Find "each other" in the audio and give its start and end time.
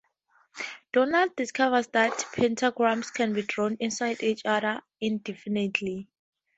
4.23-4.81